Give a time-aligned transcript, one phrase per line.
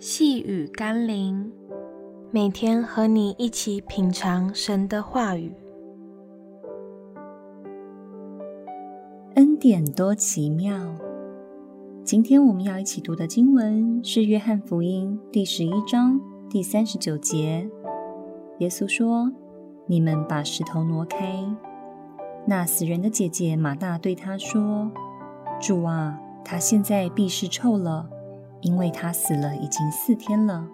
[0.00, 1.50] 细雨甘霖，
[2.30, 5.52] 每天和你一起品尝神的话语。
[9.34, 10.94] 恩典多奇妙！
[12.04, 17.68] 今天我们要一起读的经文是《约翰福音》第十一章第三十九节。
[18.60, 19.32] 耶稣说
[19.88, 21.44] ：“你们把石头挪开。”
[22.46, 24.92] 那死人的姐姐马大对他说
[25.60, 28.08] ：“主啊，他现在必是臭了，
[28.60, 30.68] 因为他死了已经四天了。”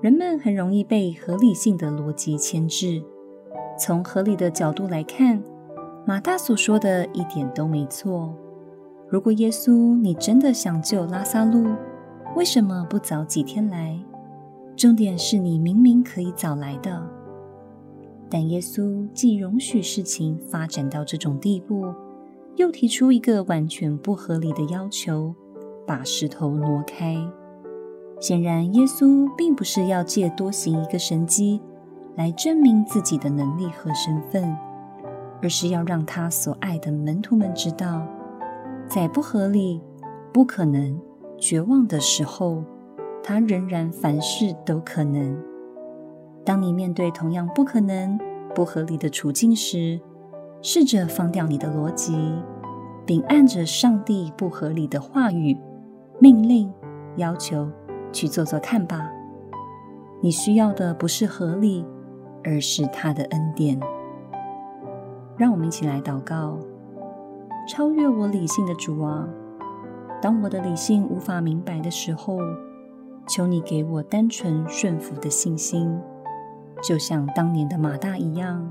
[0.00, 3.02] 人们很容易被合理性的逻辑牵制。
[3.78, 5.42] 从合理的角度来看，
[6.04, 8.34] 马大所说的一点都没错。
[9.08, 11.68] 如果耶稣你真的想救拉撒路，
[12.34, 13.98] 为什么不早几天来？
[14.74, 17.02] 重点是你明明可以早来的。
[18.28, 21.94] 但耶稣既容许事情发展到这种地步，
[22.56, 25.34] 又提出一个完全不合理的要求，
[25.86, 27.16] 把石头挪开。
[28.20, 31.60] 显然，耶稣并不是要借多行一个神迹
[32.14, 34.56] 来证明自己的能力和身份，
[35.42, 38.06] 而是要让他所爱的门徒们知道，
[38.86, 39.80] 在不合理、
[40.32, 41.00] 不可能、
[41.36, 42.62] 绝望的时候，
[43.24, 45.36] 他仍然凡事都可能。
[46.44, 48.18] 当你面对同样不可能、
[48.54, 50.00] 不合理的处境时，
[50.60, 52.14] 试着放掉你的逻辑，
[53.04, 55.56] 并按着上帝不合理的话语、
[56.22, 56.72] 命令、
[57.16, 57.68] 要求
[58.12, 59.10] 去做做看吧。
[60.20, 61.84] 你需要的不是合理，
[62.44, 63.76] 而是他的恩典。
[65.36, 66.56] 让我们一起来祷告：
[67.68, 69.28] 超越我理性的主啊，
[70.20, 72.38] 当我的理性无法明白的时候，
[73.26, 75.98] 求你给我单纯顺服的信心。
[76.80, 78.70] 就像当年的马大一样，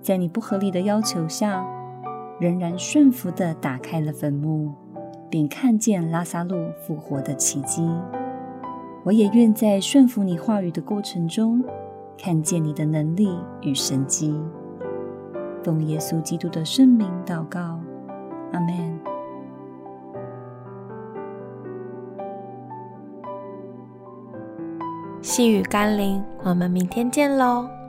[0.00, 1.66] 在你不合理的要求下，
[2.38, 4.72] 仍然顺服地打开了坟墓，
[5.30, 7.88] 并看见拉萨路复活的奇迹。
[9.04, 11.64] 我也愿在顺服你话语的过程中，
[12.18, 13.30] 看见你的能力
[13.62, 14.38] 与神迹。
[15.62, 17.78] 奉耶稣基督的圣名祷告，
[18.52, 19.00] 阿门。
[25.22, 27.79] 细雨甘霖，我们明天见喽。